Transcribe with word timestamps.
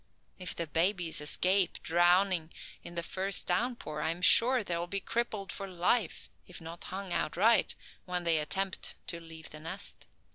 If 0.39 0.55
the 0.55 0.65
babies 0.65 1.21
escape 1.21 1.77
drowning 1.83 2.51
in 2.83 2.95
the 2.95 3.03
first 3.03 3.45
down 3.45 3.75
pour, 3.75 4.01
I 4.01 4.09
am 4.09 4.23
sure 4.23 4.63
they'll 4.63 4.87
be 4.87 4.99
crippled 4.99 5.51
for 5.51 5.67
life, 5.67 6.27
if 6.47 6.59
not 6.59 6.85
hung 6.85 7.13
outright, 7.13 7.75
when 8.05 8.23
they 8.23 8.39
attempt 8.39 8.95
to 9.05 9.19
leave 9.19 9.51
the 9.51 9.59
nest. 9.59 10.07